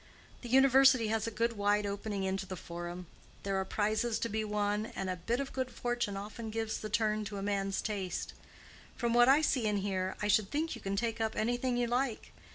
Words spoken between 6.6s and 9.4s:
the turn to a man's taste. From what